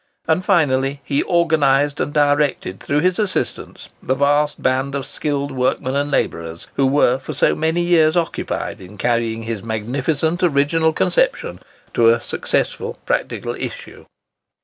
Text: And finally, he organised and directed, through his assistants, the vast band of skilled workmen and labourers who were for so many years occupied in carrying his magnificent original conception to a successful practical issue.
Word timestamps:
And 0.27 0.43
finally, 0.43 0.99
he 1.03 1.23
organised 1.25 1.99
and 1.99 2.11
directed, 2.11 2.79
through 2.79 3.01
his 3.01 3.19
assistants, 3.19 3.89
the 4.01 4.15
vast 4.15 4.59
band 4.59 4.95
of 4.95 5.05
skilled 5.05 5.51
workmen 5.51 5.95
and 5.95 6.09
labourers 6.09 6.65
who 6.73 6.87
were 6.87 7.19
for 7.19 7.33
so 7.33 7.53
many 7.53 7.81
years 7.81 8.17
occupied 8.17 8.81
in 8.81 8.97
carrying 8.97 9.43
his 9.43 9.61
magnificent 9.61 10.41
original 10.41 10.91
conception 10.91 11.59
to 11.93 12.09
a 12.09 12.19
successful 12.19 12.97
practical 13.05 13.53
issue. 13.53 14.05